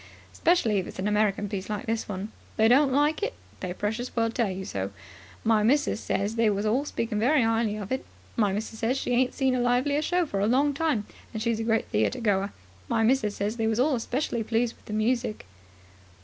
Specially 0.33 0.79
if 0.79 0.87
it's 0.87 0.97
an 0.97 1.07
American 1.07 1.47
piece 1.47 1.69
like 1.69 1.85
this 1.85 2.09
one. 2.09 2.31
If 2.53 2.57
they 2.57 2.67
don't 2.67 2.91
like 2.91 3.21
it, 3.21 3.35
they 3.59 3.71
precious 3.71 4.07
soon 4.07 4.31
let 4.35 4.39
you 4.57 4.65
know. 4.73 4.89
My 5.43 5.61
missus 5.61 5.99
ses 5.99 6.37
they 6.37 6.49
was 6.49 6.65
all 6.65 6.85
speakin' 6.85 7.19
very 7.19 7.43
'ighly 7.43 7.79
of 7.79 7.91
it. 7.91 8.03
My 8.35 8.51
missus 8.51 8.79
says 8.79 8.97
she 8.97 9.11
ain't 9.11 9.35
seen 9.35 9.53
a 9.53 9.59
livelier 9.59 10.01
show 10.01 10.25
for 10.25 10.39
a 10.39 10.47
long 10.47 10.73
time, 10.73 11.05
and 11.35 11.39
she's 11.39 11.59
a 11.59 11.63
great 11.63 11.91
theatregoer. 11.91 12.51
My 12.87 13.03
missus 13.03 13.35
says 13.35 13.57
they 13.57 13.67
was 13.67 13.79
all 13.79 13.99
specially 13.99 14.41
pleased 14.43 14.75
with 14.75 14.85
the 14.85 14.93
music." 14.93 15.45